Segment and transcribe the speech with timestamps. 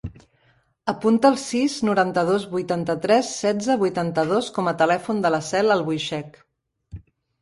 [0.93, 6.41] Apunta el sis, noranta-dos, vuitanta-tres, setze, vuitanta-dos com a telèfon de la Cel Albuixech.